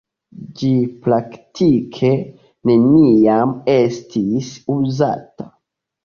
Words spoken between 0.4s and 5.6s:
Ĝi praktike neniam estis uzata.